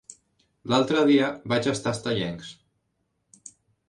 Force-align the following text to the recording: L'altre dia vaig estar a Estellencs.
L'altre 0.71 1.03
dia 1.09 1.27
vaig 1.53 1.69
estar 1.73 1.91
a 1.93 1.97
Estellencs. 1.97 2.49